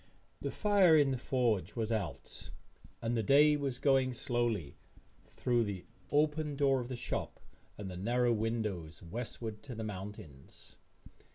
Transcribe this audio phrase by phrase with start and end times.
[0.41, 2.49] The fire in the forge was out
[3.03, 4.79] and the day was going slowly,
[5.27, 7.39] through the open door of the shop
[7.77, 10.77] and the narrow windows, westward to the mountains.